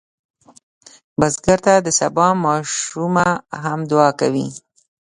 [1.19, 3.27] بزګر ته د سبا ماشومه
[3.63, 4.47] هم دعا کوي